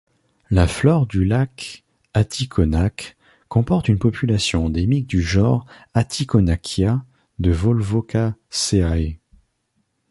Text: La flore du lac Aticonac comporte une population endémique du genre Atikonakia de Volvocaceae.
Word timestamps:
La 0.49 0.65
flore 0.67 1.05
du 1.05 1.25
lac 1.25 1.83
Aticonac 2.15 3.17
comporte 3.49 3.87
une 3.87 3.99
population 3.99 4.65
endémique 4.65 5.05
du 5.05 5.21
genre 5.21 5.67
Atikonakia 5.93 7.05
de 7.37 7.51
Volvocaceae. 7.51 9.19